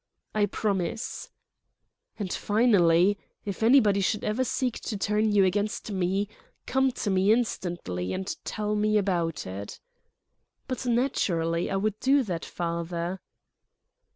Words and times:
"I 0.33 0.47
promise." 0.47 1.29
"And 2.17 2.33
finally: 2.33 3.19
If 3.45 3.61
anybody 3.61 4.01
should 4.01 4.23
ever 4.23 4.43
seek 4.43 4.79
to 4.79 4.97
turn 4.97 5.31
you 5.31 5.45
against 5.45 5.91
me, 5.91 6.27
come 6.65 6.89
to 6.93 7.11
me 7.11 7.31
instantly 7.31 8.11
and 8.11 8.27
tell 8.43 8.73
me 8.73 8.97
about 8.97 9.45
it." 9.45 9.79
"But 10.67 10.87
naturally 10.87 11.69
I 11.69 11.75
would 11.75 11.99
do 11.99 12.23
that, 12.23 12.45
father." 12.45 13.21